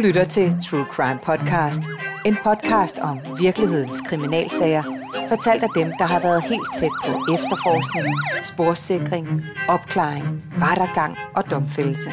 [0.00, 1.80] lytter til True Crime Podcast.
[2.26, 4.82] En podcast om virkelighedens kriminalsager,
[5.28, 8.06] fortalt af dem, der har været helt tæt på efterforskning,
[8.44, 9.26] sporsikring,
[9.68, 12.10] opklaring, rettergang og domfældelse.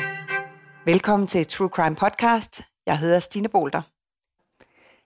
[0.86, 2.62] Velkommen til True Crime Podcast.
[2.86, 3.82] Jeg hedder Stine Bolter.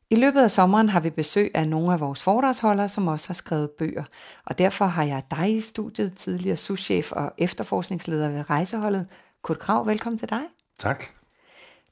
[0.09, 3.33] I løbet af sommeren har vi besøg af nogle af vores foredragsholdere, som også har
[3.33, 4.03] skrevet bøger.
[4.45, 9.09] Og derfor har jeg dig i studiet, tidligere souschef og efterforskningsleder ved rejseholdet.
[9.43, 10.41] Kurt Krav, velkommen til dig.
[10.79, 11.20] Tak.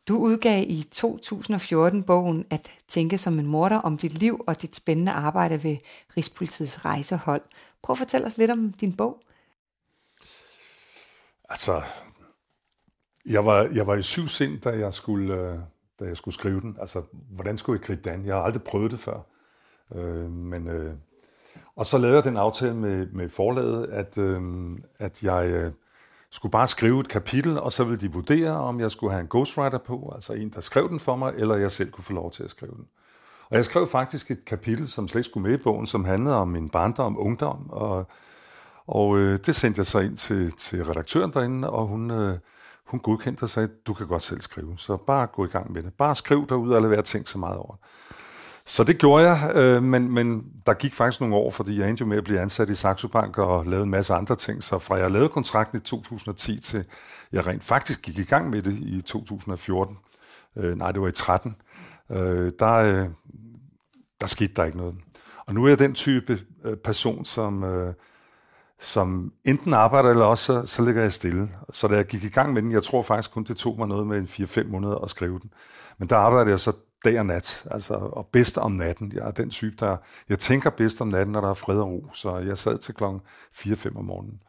[0.10, 4.76] Du udgav i 2014 bogen At tænke som en morder om dit liv og dit
[4.76, 5.78] spændende arbejde ved
[6.18, 7.42] Rigspolitiets rejsehold.
[7.82, 9.22] Prøv at fortælle os lidt om din bog.
[11.50, 11.82] Altså,
[13.26, 15.60] jeg var, jeg var i syv sind, da jeg skulle, øh,
[16.00, 16.78] da jeg skulle skrive den.
[16.80, 19.20] Altså, hvordan skulle jeg gribe den Jeg har aldrig prøvet det før.
[19.96, 20.94] Øh, men, øh,
[21.76, 24.42] og så lavede jeg den aftale med, med forlaget, at, øh,
[25.00, 25.74] at jeg øh,
[26.32, 29.28] skulle bare skrive et kapitel, og så ville de vurdere, om jeg skulle have en
[29.30, 32.32] ghostwriter på, altså en, der skrev den for mig, eller jeg selv kunne få lov
[32.32, 32.86] til at skrive den.
[33.50, 36.36] Og jeg skrev faktisk et kapitel, som slet ikke skulle med i bogen, som handlede
[36.36, 38.08] om min barndom, ungdom, og,
[38.88, 42.38] og øh, det sendte jeg så ind til, til redaktøren derinde, og hun, øh,
[42.86, 45.84] hun godkendte og sagde, du kan godt selv skrive, så bare gå i gang med
[45.84, 45.94] det.
[45.94, 47.84] Bare skriv derude og lad være at tænke så meget over det.
[48.70, 52.02] Så det gjorde jeg, øh, men, men der gik faktisk nogle år, fordi jeg endte
[52.02, 54.64] jo med at blive ansat i Saxo Bank og lavede en masse andre ting.
[54.64, 56.86] Så fra jeg lavede kontrakten i 2010 til
[57.32, 59.98] jeg rent faktisk gik i gang med det i 2014,
[60.58, 61.56] øh, nej det var i 13,
[62.12, 63.10] øh, der, øh,
[64.22, 64.96] der skete der ikke noget.
[65.46, 67.94] Og nu er jeg den type øh, person, som, øh,
[68.80, 71.50] som enten arbejder, eller også så, så ligger jeg stille.
[71.72, 73.88] Så da jeg gik i gang med den, jeg tror faktisk kun, det tog mig
[73.88, 75.54] noget med en 4-5 måneder at skrive den.
[75.98, 76.74] Men der arbejdede jeg så
[77.06, 79.12] dag og nat, altså, og bedst om natten.
[79.16, 79.98] Jeg er den type, der...
[80.30, 82.94] Jeg tænker bedst om natten, når der er fred og ro, så jeg sad til
[82.94, 83.22] klokken
[83.56, 84.42] 4-5 om morgenen.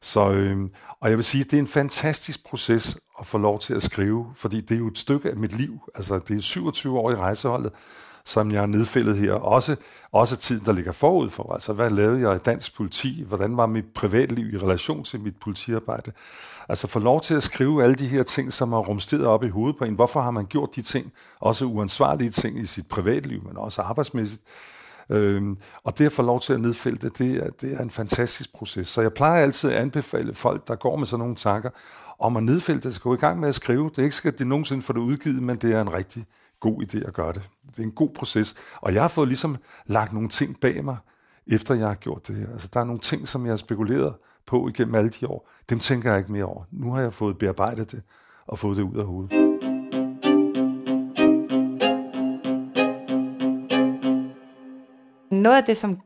[0.00, 3.74] Så, øh, og jeg vil sige, det er en fantastisk proces at få lov til
[3.74, 5.80] at skrive, fordi det er jo et stykke af mit liv.
[5.94, 7.72] Altså, det er 27 år i rejseholdet,
[8.24, 9.32] som jeg har nedfældet her.
[9.32, 9.76] Også,
[10.12, 11.52] også tiden, der ligger forud for.
[11.52, 13.24] Altså, hvad lavede jeg i dansk politi?
[13.28, 16.12] Hvordan var mit privatliv i relation til mit politiarbejde?
[16.68, 19.48] Altså få lov til at skrive alle de her ting, som har rumsteret op i
[19.48, 19.94] hovedet på en.
[19.94, 24.42] Hvorfor har man gjort de ting, også uansvarlige ting i sit privatliv, men også arbejdsmæssigt?
[25.10, 27.90] Øhm, og det at få lov til at nedfælde det, det er, det er en
[27.90, 28.88] fantastisk proces.
[28.88, 31.70] Så jeg plejer altid at anbefale folk, der går med sådan nogle tanker,
[32.18, 33.90] om at nedfælde det, skal gå i gang med at skrive.
[33.90, 36.26] Det er ikke skal det nogensinde få det udgivet, men det er en rigtig
[36.62, 37.50] god idé at gøre det.
[37.70, 38.54] Det er en god proces.
[38.80, 39.56] Og jeg har fået ligesom
[39.86, 40.96] lagt nogle ting bag mig,
[41.46, 42.52] efter jeg har gjort det her.
[42.52, 44.14] Altså, der er nogle ting, som jeg har spekuleret
[44.46, 45.50] på igennem alle de år.
[45.70, 46.64] Dem tænker jeg ikke mere over.
[46.70, 48.02] Nu har jeg fået bearbejdet det
[48.46, 49.32] og fået det ud af hovedet.
[55.30, 56.00] Noget af det, som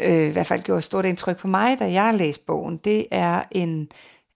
[0.00, 3.42] øh, i hvert fald gjorde stort indtryk på mig, da jeg læste bogen, det er
[3.50, 3.88] en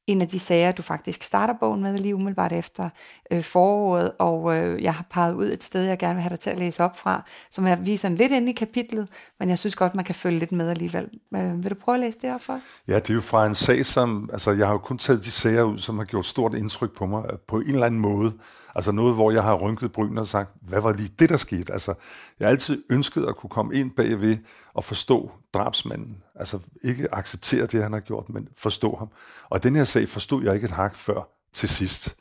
[0.06, 2.88] en af de sager, du faktisk starter bogen med lige umiddelbart efter
[3.30, 6.40] øh, foråret, og øh, jeg har peget ud et sted, jeg gerne vil have dig
[6.40, 9.08] til at læse op fra, som jeg viser lidt ind i kapitlet,
[9.38, 11.08] men jeg synes godt, man kan følge lidt med alligevel.
[11.34, 12.62] Øh, vil du prøve at læse det op for os?
[12.88, 15.30] Ja, det er jo fra en sag, som, altså jeg har jo kun taget de
[15.30, 18.32] sager ud, som har gjort stort indtryk på mig, øh, på en eller anden måde.
[18.74, 21.72] Altså noget, hvor jeg har rynket bryn og sagt, hvad var lige det, der skete?
[21.72, 21.94] Altså,
[22.40, 24.36] jeg har altid ønsket at kunne komme ind bagved
[24.74, 26.22] og forstå drabsmanden.
[26.34, 29.08] Altså ikke acceptere det, han har gjort, men forstå ham.
[29.48, 32.16] Og den her sag forstod jeg ikke et hak før til sidst.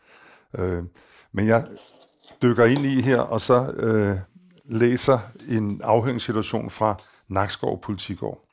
[0.57, 0.83] Øh,
[1.31, 1.65] men jeg
[2.41, 4.17] dykker ind i her, og så øh,
[4.65, 6.95] læser en afhøringssituation fra
[7.27, 8.45] Nakskov Politigård.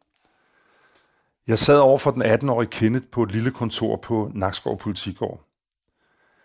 [1.47, 5.45] Jeg sad over for den 18-årige Kenneth på et lille kontor på Nakskov Politigård.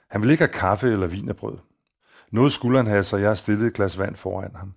[0.09, 1.57] Han ville ikke have kaffe eller vinerbrød.
[2.31, 4.73] Noget skulle han have, så jeg stillede et glas vand foran ham.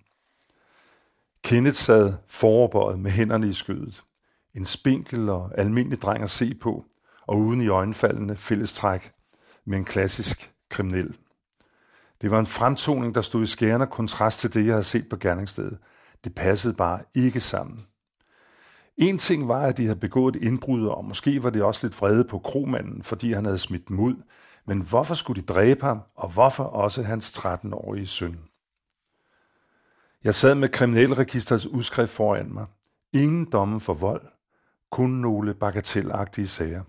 [1.42, 4.02] Kenneth sad foroverbøjet med hænderne i skødet.
[4.54, 6.84] En spinkel og almindelig dreng at se på,
[7.26, 9.12] og uden i øjenfaldende fællestræk
[9.64, 11.16] med en klassisk kriminel.
[12.20, 15.16] Det var en fremtoning, der stod i skærende kontrast til det, jeg havde set på
[15.16, 15.78] gerningsstedet.
[16.24, 17.86] Det passede bare ikke sammen.
[18.96, 22.00] En ting var, at de havde begået et indbrud, og måske var det også lidt
[22.00, 24.14] vrede på kromanden, fordi han havde smidt dem ud,
[24.66, 28.38] men hvorfor skulle de dræbe ham, og hvorfor også hans 13-årige søn?
[30.24, 32.66] Jeg sad med kriminalregisterets udskrift foran mig.
[33.12, 34.22] Ingen domme for vold,
[34.90, 36.82] kun nogle bagatelagtige sager.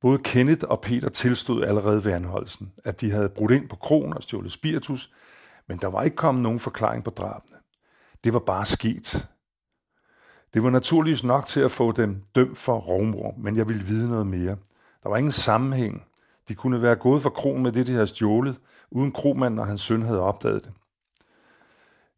[0.00, 4.14] Både Kenneth og Peter tilstod allerede ved anholdelsen, at de havde brudt ind på kronen
[4.14, 5.12] og stjålet spiritus,
[5.66, 7.56] men der var ikke kommet nogen forklaring på drabene.
[8.24, 9.28] Det var bare sket.
[10.54, 14.08] Det var naturligvis nok til at få dem dømt for rovmor, men jeg ville vide
[14.08, 14.56] noget mere.
[15.02, 16.04] Der var ingen sammenhæng.
[16.48, 18.58] De kunne være gået for kronen med det, de havde stjålet,
[18.90, 20.72] uden kromanden og hans søn havde opdaget det.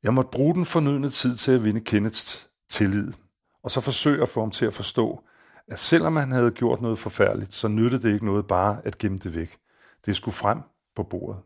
[0.03, 3.13] Jeg måtte bruge den fornødne tid til at vinde Kenneths tillid,
[3.63, 5.25] og så forsøge at få ham til at forstå,
[5.71, 9.19] at selvom han havde gjort noget forfærdeligt, så nyttede det ikke noget bare at gemme
[9.19, 9.57] det væk.
[10.07, 10.59] Det skulle frem
[10.97, 11.43] på bordet.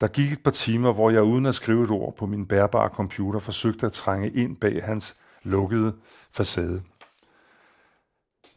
[0.00, 2.88] Der gik et par timer, hvor jeg uden at skrive et ord på min bærbare
[2.88, 5.94] computer forsøgte at trænge ind bag hans lukkede
[6.32, 6.82] facade.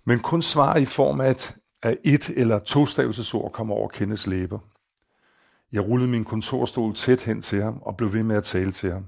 [0.06, 4.60] Men kun svar i form af et, af et eller tostavelsesord kom over Kenneths læber.
[5.72, 8.92] Jeg rullede min kontorstol tæt hen til ham og blev ved med at tale til
[8.92, 9.06] ham.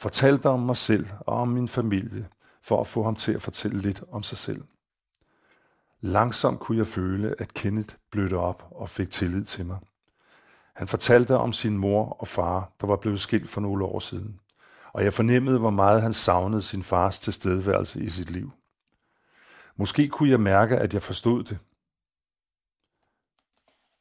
[0.00, 2.28] Fortalte om mig selv og om min familie,
[2.68, 4.64] for at få ham til at fortælle lidt om sig selv.
[6.00, 9.78] Langsomt kunne jeg føle, at Kenneth blødte op og fik tillid til mig.
[10.74, 14.40] Han fortalte om sin mor og far, der var blevet skilt for nogle år siden.
[14.92, 18.52] Og jeg fornemmede, hvor meget han savnede sin fars tilstedeværelse i sit liv.
[19.76, 21.58] Måske kunne jeg mærke, at jeg forstod det.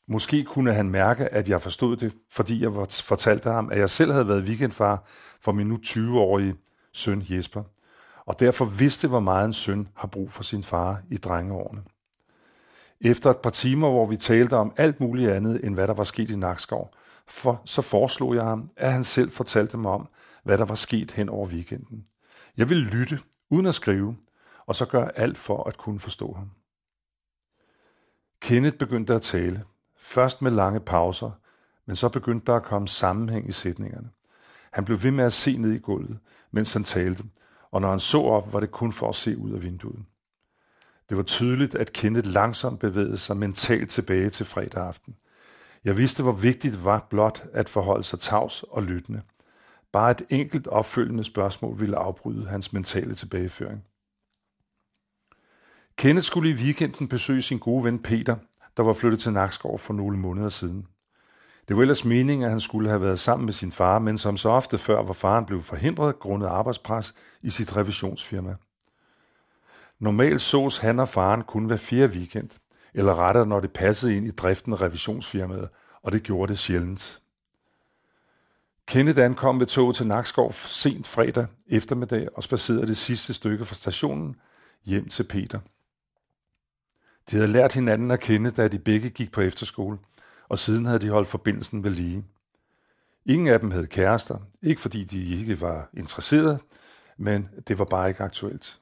[0.07, 4.11] Måske kunne han mærke, at jeg forstod det, fordi jeg fortalte ham, at jeg selv
[4.11, 5.03] havde været weekendfar
[5.41, 6.55] for min nu 20-årige
[6.93, 7.63] søn Jesper,
[8.27, 11.83] og derfor vidste, hvor meget en søn har brug for sin far i drengeårene.
[13.01, 16.03] Efter et par timer, hvor vi talte om alt muligt andet, end hvad der var
[16.03, 16.93] sket i Nakskov,
[17.27, 20.07] for, så foreslog jeg ham, at han selv fortalte mig om,
[20.43, 22.05] hvad der var sket hen over weekenden.
[22.57, 23.19] Jeg ville lytte,
[23.49, 24.17] uden at skrive,
[24.65, 26.51] og så gøre alt for at kunne forstå ham.
[28.41, 29.63] Kenneth begyndte at tale,
[29.97, 31.31] først med lange pauser,
[31.85, 34.09] men så begyndte der at komme sammenhæng i sætningerne.
[34.71, 36.19] Han blev ved med at se ned i gulvet,
[36.51, 37.23] mens han talte,
[37.71, 40.05] og når han så op, var det kun for at se ud af vinduet.
[41.09, 45.15] Det var tydeligt, at Kenneth langsomt bevægede sig mentalt tilbage til fredag aften.
[45.83, 49.21] Jeg vidste, hvor vigtigt det var blot at forholde sig tavs og lyttende.
[49.91, 53.83] Bare et enkelt opfølgende spørgsmål ville afbryde hans mentale tilbageføring.
[55.97, 58.35] Kenneth skulle i weekenden besøge sin gode ven Peter,
[58.77, 60.87] der var flyttet til Nakskov for nogle måneder siden.
[61.67, 64.37] Det var ellers meningen, at han skulle have været sammen med sin far, men som
[64.37, 68.55] så ofte før var faren blevet forhindret grundet arbejdspres i sit revisionsfirma.
[69.99, 72.49] Normalt sås han og faren kun hver fjerde weekend,
[72.93, 75.69] eller rettere når det passede ind i driften af revisionsfirmaet,
[76.03, 77.21] og det gjorde det sjældent.
[78.87, 83.75] Kenneth ankom med toget til Nakskov sent fredag eftermiddag og spacerede det sidste stykke fra
[83.75, 84.35] stationen
[84.85, 85.59] hjem til Peter.
[87.31, 89.97] De havde lært hinanden at kende, da de begge gik på efterskole,
[90.49, 92.25] og siden havde de holdt forbindelsen ved lige.
[93.25, 96.59] Ingen af dem havde kærester, ikke fordi de ikke var interesserede,
[97.17, 98.79] men det var bare ikke aktuelt.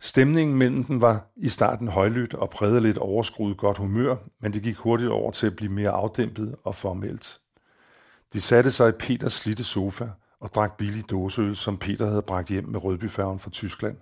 [0.00, 4.62] Stemningen mellem dem var i starten højlydt og præget lidt overskruet godt humør, men det
[4.62, 7.40] gik hurtigt over til at blive mere afdæmpet og formelt.
[8.32, 10.08] De satte sig i Peters slitte sofa
[10.40, 13.96] og drak billig dåseøl, som Peter havde bragt hjem med Rødbyfærgen fra Tyskland.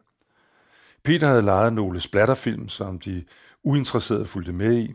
[1.03, 3.25] Peter havde lejet nogle splatterfilm, som de
[3.63, 4.95] uinteresserede fulgte med i.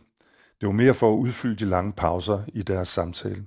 [0.61, 3.45] Det var mere for at udfylde de lange pauser i deres samtale.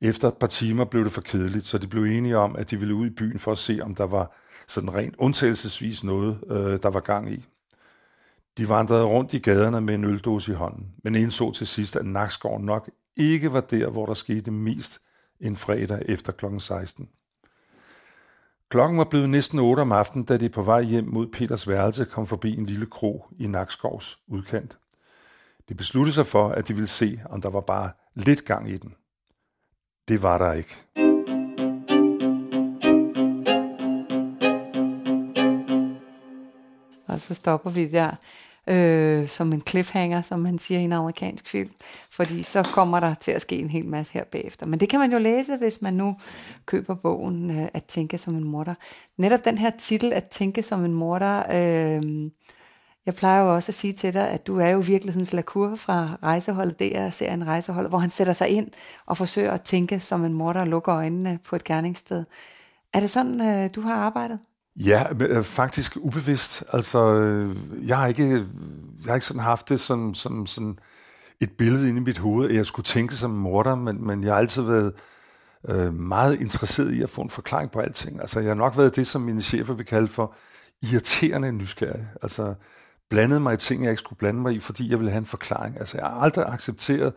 [0.00, 2.76] Efter et par timer blev det for kedeligt, så de blev enige om, at de
[2.76, 4.36] ville ud i byen for at se, om der var
[4.68, 7.44] sådan rent undtagelsesvis noget, øh, der var gang i.
[8.58, 12.06] De vandrede rundt i gaderne med en øldåse i hånden, men indså til sidst, at
[12.06, 15.00] Nakskov nok ikke var der, hvor der skete mest
[15.40, 16.44] en fredag efter kl.
[16.58, 17.08] 16.
[18.68, 22.04] Klokken var blevet næsten 8 om aftenen, da de på vej hjem mod Peters værelse
[22.04, 24.78] kom forbi en lille kro i Nakskovs udkant.
[25.68, 28.76] De besluttede sig for, at de ville se, om der var bare lidt gang i
[28.76, 28.94] den.
[30.08, 30.76] Det var der ikke.
[37.06, 38.10] Og så stopper vi der
[38.66, 41.70] øh, som en cliffhanger, som man siger i en amerikansk film,
[42.10, 44.66] fordi så kommer der til at ske en hel masse her bagefter.
[44.66, 46.16] Men det kan man jo læse, hvis man nu
[46.66, 48.74] køber bogen øh, At tænke som en morder.
[49.16, 52.30] Netop den her titel, At tænke som en morder, øh,
[53.06, 56.18] jeg plejer jo også at sige til dig, at du er jo virkelighedens lakur fra
[56.22, 58.70] rejseholdet, det er serien Rejseholdet, hvor han sætter sig ind
[59.06, 62.24] og forsøger at tænke som en morder og lukker øjnene på et gerningssted.
[62.92, 64.38] Er det sådan, øh, du har arbejdet?
[64.76, 66.64] Ja, men, øh, faktisk ubevidst.
[66.72, 67.56] Altså, øh,
[67.88, 68.30] jeg har ikke,
[69.04, 70.78] jeg har ikke sådan haft det som, som sådan
[71.40, 74.32] et billede inde i mit hoved, at jeg skulle tænke som morder, men, men jeg
[74.32, 74.92] har altid været
[75.68, 78.20] øh, meget interesseret i at få en forklaring på alting.
[78.20, 80.34] Altså, jeg har nok været det, som mine chefer vil kalde for
[80.82, 82.06] irriterende nysgerrig.
[82.22, 82.54] Altså,
[83.10, 85.26] blandede mig i ting, jeg ikke skulle blande mig i, fordi jeg ville have en
[85.26, 85.78] forklaring.
[85.78, 87.12] Altså, jeg har aldrig accepteret,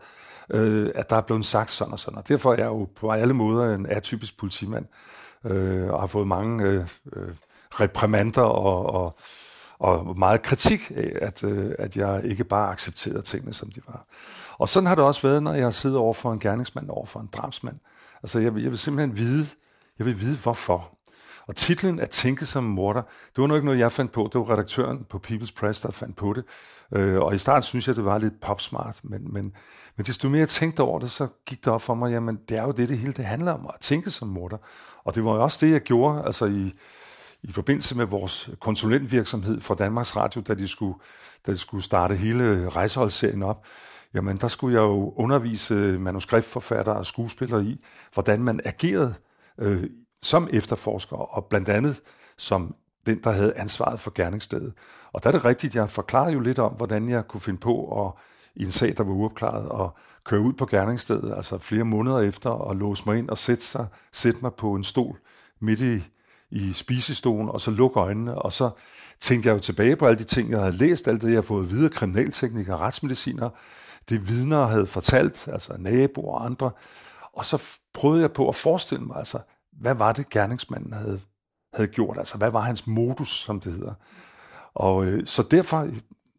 [0.50, 3.10] øh, at der er blevet sagt sådan og sådan, og derfor er jeg jo på
[3.10, 4.86] alle måder en atypisk politimand,
[5.44, 7.28] øh, og har fået mange øh, øh,
[7.70, 9.18] reprimander og, og,
[9.78, 14.06] og meget kritik af, at, øh, at jeg ikke bare accepterede tingene, som de var.
[14.58, 17.20] Og sådan har det også været, når jeg sidder over for en gerningsmand, over for
[17.20, 17.76] en drabsmand.
[18.22, 19.46] Altså, jeg vil, jeg vil simpelthen vide,
[19.98, 20.98] jeg vil vide, hvorfor.
[21.46, 24.30] Og titlen at tænke som morder, det var nok ikke noget, jeg fandt på.
[24.32, 26.44] Det var redaktøren på People's Press, der fandt på det.
[26.92, 29.52] Øh, og i starten synes jeg, det var lidt popsmart, men, men,
[29.96, 32.58] men desto mere jeg tænkte over det, så gik det op for mig, jamen det
[32.58, 34.56] er jo det, det hele det handler om, at tænke som morder.
[35.04, 36.72] Og det var jo også det, jeg gjorde, altså i,
[37.42, 40.94] i forbindelse med vores konsulentvirksomhed for Danmarks Radio, da de skulle,
[41.46, 43.66] da de skulle starte hele rejseholdsserien op,
[44.14, 47.84] jamen der skulle jeg jo undervise manuskriptforfattere og skuespillere i,
[48.14, 49.14] hvordan man agerede
[49.58, 49.84] øh,
[50.22, 52.00] som efterforsker, og blandt andet
[52.36, 52.74] som
[53.06, 54.72] den, der havde ansvaret for gerningsstedet.
[55.12, 58.06] Og der er det rigtigt, jeg forklarede jo lidt om, hvordan jeg kunne finde på
[58.06, 58.12] at,
[58.54, 62.50] i en sag, der var uopklaret, og køre ud på gerningsstedet, altså flere måneder efter,
[62.50, 65.18] og låse mig ind og sætte, sig, sætte mig på en stol
[65.60, 66.02] midt i,
[66.50, 68.70] i spisestolen, og så lukke øjnene, og så
[69.20, 71.46] tænkte jeg jo tilbage på alle de ting, jeg havde læst, alt det, jeg havde
[71.46, 73.50] fået videre, kriminalteknikere, retsmediciner,
[74.08, 76.70] det vidner havde fortalt, altså naboer og andre,
[77.32, 77.62] og så
[77.94, 79.38] prøvede jeg på at forestille mig, altså,
[79.80, 81.20] hvad var det, gerningsmanden havde,
[81.74, 82.18] havde gjort?
[82.18, 83.94] Altså, hvad var hans modus, som det hedder?
[84.74, 85.88] Og øh, så derfor,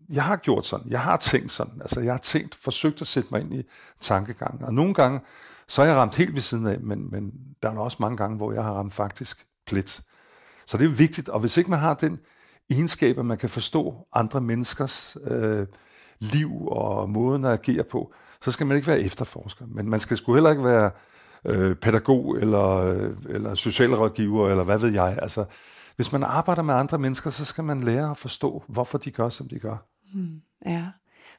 [0.10, 3.30] jeg har gjort sådan, jeg har tænkt sådan, altså jeg har tænkt, forsøgt at sætte
[3.32, 3.64] mig ind i
[4.00, 5.20] tankegangen, og nogle gange,
[5.68, 7.32] så er jeg ramt helt ved siden af, men, men
[7.64, 10.04] der er også mange gange, hvor jeg har ramt faktisk plet.
[10.66, 12.20] Så det er vigtigt, og hvis ikke man har den
[12.70, 15.68] egenskab, at man kan forstå andre menneskers øh,
[16.20, 19.66] liv og måden at agere på, så skal man ikke være efterforsker.
[19.68, 20.92] Men man skal sgu heller ikke være
[21.46, 25.20] øh, pædagog eller, øh, eller socialrådgiver, eller hvad ved jeg.
[25.22, 25.46] Altså,
[25.96, 29.30] hvis man arbejder med andre mennesker, så skal man lære at forstå, hvorfor de gør,
[29.30, 29.78] som de gør.
[30.14, 30.86] Mm, ja,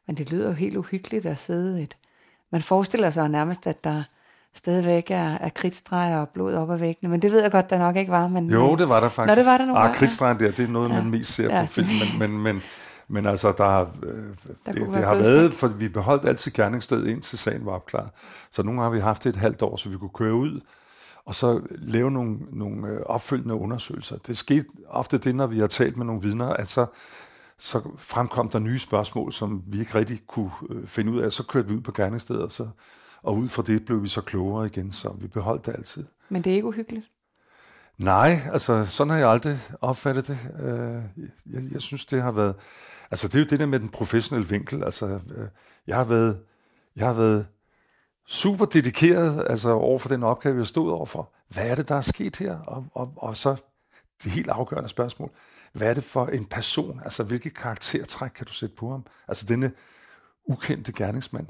[0.07, 1.97] men det lyder jo helt uhyggeligt at sidde et...
[2.53, 4.03] Man forestiller sig nærmest, at der
[4.55, 7.79] stadigvæk er, er kridtstreger og blod op ad væggene, men det ved jeg godt, der
[7.79, 8.29] nok ikke var.
[8.29, 9.37] Men, jo, det var der faktisk.
[9.37, 10.95] Nå, det var der nogle ah, kridtstregen der, det er noget, ja.
[10.95, 11.65] man mest ser ja.
[11.65, 12.63] på film, men, men, men,
[13.09, 14.25] men altså, der, øh,
[14.67, 18.11] der det, det har været, for vi beholdt altid gerningsstedet indtil sagen var opklaret.
[18.51, 20.61] Så nogle gange har vi haft det et halvt år, så vi kunne køre ud,
[21.25, 24.17] og så lave nogle, nogle øh, opfølgende undersøgelser.
[24.17, 26.87] Det skete ofte det, når vi har talt med nogle vidner, at så,
[27.59, 31.33] så fremkom der nye spørgsmål, som vi ikke rigtig kunne øh, finde ud af.
[31.33, 32.69] Så kørte vi ud på gerningsstedet, og, så,
[33.23, 36.05] og ud fra det blev vi så klogere igen, så vi beholdt det altid.
[36.29, 37.07] Men det er ikke uhyggeligt?
[37.99, 40.39] Nej, altså sådan har jeg aldrig opfattet det.
[40.63, 41.03] Øh,
[41.53, 42.55] jeg, jeg synes, det har været...
[43.11, 44.85] Altså det er jo det der med den professionelle vinkel.
[44.85, 45.49] Altså, øh,
[45.87, 46.41] jeg har været,
[46.97, 47.47] jeg har været
[48.27, 51.33] super dedikeret altså over for den opgave, jeg stod overfor.
[51.49, 52.59] Hvad er det, der er sket her?
[52.59, 53.57] Og, og, og så
[54.25, 55.31] det helt afgørende spørgsmål.
[55.73, 57.01] Hvad er det for en person?
[57.05, 59.07] Altså, hvilke karaktertræk kan du sætte på ham?
[59.29, 59.73] Altså, denne
[60.45, 61.47] ukendte gerningsmand.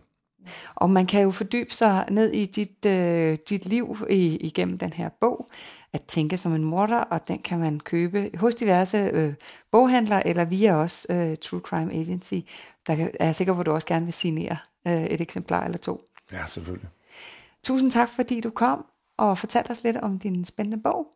[0.75, 4.93] Og man kan jo fordybe sig ned i dit, øh, dit liv i, igennem den
[4.93, 5.51] her bog,
[5.95, 9.35] at tænke som en morder, og den kan man købe hos diverse øh,
[9.73, 12.35] boghandlere, eller via os øh, True Crime Agency.
[12.87, 15.79] Der er jeg sikker på, at du også gerne vil signere øh, et eksemplar eller
[15.79, 16.05] to.
[16.33, 16.89] Ja, selvfølgelig.
[17.63, 18.87] Tusind tak, fordi du kom
[19.17, 21.07] og fortalte os lidt om din spændende bog.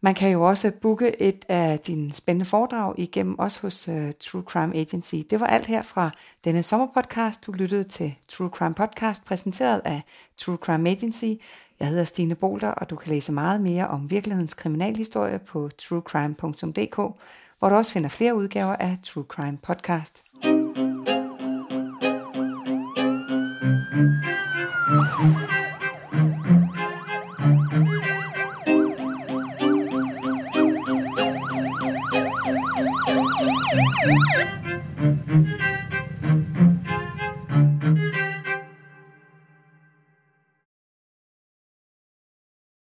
[0.00, 4.42] Man kan jo også booke et af dine spændende foredrag igennem os hos uh, True
[4.42, 5.14] Crime Agency.
[5.30, 6.10] Det var alt her fra
[6.44, 7.46] denne sommerpodcast.
[7.46, 10.02] Du lyttede til True Crime Podcast, præsenteret af
[10.38, 11.34] True Crime Agency.
[11.80, 16.96] Jeg hedder Stine Bolter, og du kan læse meget mere om virkelighedens kriminalhistorie på truecrime.dk,
[17.58, 20.24] hvor du også finder flere udgaver af True Crime Podcast.